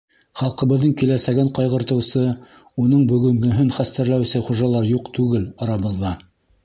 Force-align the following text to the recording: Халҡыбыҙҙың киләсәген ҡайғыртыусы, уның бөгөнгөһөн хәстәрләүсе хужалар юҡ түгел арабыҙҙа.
Халҡыбыҙҙың 0.39 0.93
киләсәген 1.01 1.51
ҡайғыртыусы, 1.57 2.23
уның 2.85 3.05
бөгөнгөһөн 3.11 3.71
хәстәрләүсе 3.79 4.43
хужалар 4.49 4.89
юҡ 4.97 5.13
түгел 5.19 5.45
арабыҙҙа. 5.67 6.17